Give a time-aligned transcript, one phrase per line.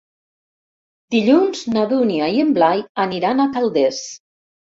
[1.15, 4.03] Dilluns na Dúnia i en Blai aniran a Calders.